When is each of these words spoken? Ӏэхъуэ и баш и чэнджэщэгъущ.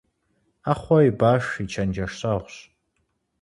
Ӏэхъуэ 0.63 0.99
и 1.09 1.11
баш 1.19 1.43
и 1.63 1.65
чэнджэщэгъущ. 1.71 2.55